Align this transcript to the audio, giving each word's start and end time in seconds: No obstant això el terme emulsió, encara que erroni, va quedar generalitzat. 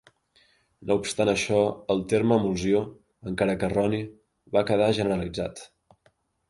No 0.91 0.95
obstant 1.01 1.31
això 1.33 1.59
el 1.97 2.01
terme 2.15 2.39
emulsió, 2.41 2.81
encara 3.33 3.59
que 3.61 3.71
erroni, 3.71 4.03
va 4.59 4.69
quedar 4.73 4.93
generalitzat. 5.03 5.67